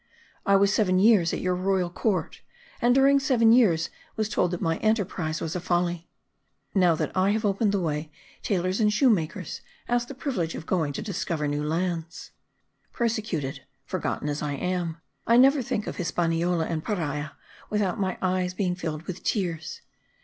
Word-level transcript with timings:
I 0.47 0.55
was 0.55 0.73
seven 0.73 0.97
years 0.97 1.31
at 1.31 1.41
your 1.41 1.53
royal 1.53 1.91
court, 1.91 2.41
and 2.81 2.95
during 2.95 3.19
seven 3.19 3.51
years 3.51 3.91
was 4.15 4.29
told 4.29 4.49
that 4.49 4.59
my 4.59 4.77
enterprise 4.77 5.39
was 5.39 5.55
a 5.55 5.59
folly. 5.59 6.09
Now 6.73 6.95
that 6.95 7.15
I 7.15 7.29
have 7.33 7.45
opened 7.45 7.71
the 7.71 7.79
way, 7.79 8.11
tailors 8.41 8.79
and 8.81 8.91
shoemakers 8.91 9.61
ask 9.87 10.07
the 10.07 10.15
privilege 10.15 10.55
of 10.55 10.65
going 10.65 10.91
to 10.93 11.03
discover 11.03 11.47
new 11.47 11.63
lands. 11.63 12.31
Persecuted, 12.91 13.61
forgotten 13.85 14.27
as 14.27 14.41
I 14.41 14.53
am, 14.53 14.97
I 15.27 15.37
never 15.37 15.61
think 15.61 15.85
of 15.85 15.97
Hispaniola 15.97 16.65
and 16.65 16.83
Paria 16.83 17.33
without 17.69 17.99
my 17.99 18.17
eyes 18.23 18.55
being 18.55 18.73
filled 18.73 19.03
with 19.03 19.21
tears. 19.23 19.81